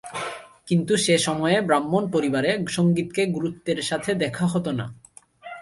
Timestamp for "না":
4.69-4.85